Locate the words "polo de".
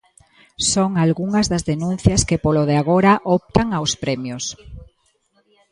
2.43-2.75